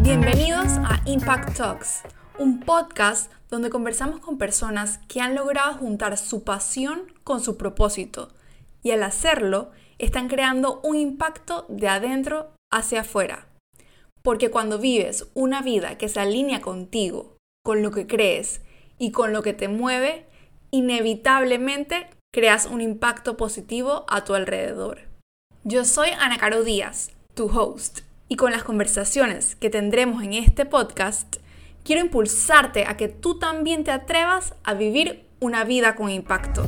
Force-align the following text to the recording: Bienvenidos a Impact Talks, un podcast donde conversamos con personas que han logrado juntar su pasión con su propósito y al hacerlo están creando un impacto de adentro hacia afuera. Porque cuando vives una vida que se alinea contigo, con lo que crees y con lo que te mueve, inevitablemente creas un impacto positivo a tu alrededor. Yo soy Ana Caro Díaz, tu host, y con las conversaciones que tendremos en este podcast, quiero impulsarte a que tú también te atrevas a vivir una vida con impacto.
Bienvenidos 0.00 0.68
a 0.84 1.02
Impact 1.04 1.56
Talks, 1.56 2.02
un 2.38 2.60
podcast 2.60 3.30
donde 3.50 3.70
conversamos 3.70 4.20
con 4.20 4.38
personas 4.38 4.98
que 5.08 5.20
han 5.20 5.34
logrado 5.34 5.74
juntar 5.74 6.16
su 6.16 6.44
pasión 6.44 7.12
con 7.24 7.40
su 7.40 7.56
propósito 7.56 8.28
y 8.82 8.92
al 8.92 9.02
hacerlo 9.02 9.70
están 9.98 10.28
creando 10.28 10.80
un 10.82 10.96
impacto 10.96 11.66
de 11.68 11.88
adentro 11.88 12.54
hacia 12.70 13.02
afuera. 13.02 13.48
Porque 14.22 14.50
cuando 14.50 14.78
vives 14.78 15.28
una 15.34 15.60
vida 15.62 15.98
que 15.98 16.08
se 16.08 16.20
alinea 16.20 16.60
contigo, 16.60 17.36
con 17.64 17.82
lo 17.82 17.90
que 17.90 18.06
crees 18.06 18.62
y 18.98 19.10
con 19.10 19.32
lo 19.32 19.42
que 19.42 19.52
te 19.52 19.68
mueve, 19.68 20.26
inevitablemente 20.70 22.08
creas 22.34 22.64
un 22.64 22.80
impacto 22.80 23.36
positivo 23.36 24.06
a 24.08 24.24
tu 24.24 24.34
alrededor. 24.34 25.00
Yo 25.64 25.84
soy 25.84 26.08
Ana 26.18 26.38
Caro 26.38 26.64
Díaz, 26.64 27.10
tu 27.34 27.46
host, 27.46 28.00
y 28.26 28.36
con 28.36 28.52
las 28.52 28.62
conversaciones 28.62 29.54
que 29.54 29.68
tendremos 29.68 30.22
en 30.22 30.32
este 30.32 30.64
podcast, 30.64 31.36
quiero 31.84 32.00
impulsarte 32.00 32.86
a 32.86 32.96
que 32.96 33.08
tú 33.08 33.38
también 33.38 33.84
te 33.84 33.90
atrevas 33.90 34.54
a 34.64 34.72
vivir 34.72 35.26
una 35.40 35.64
vida 35.64 35.94
con 35.94 36.08
impacto. 36.08 36.64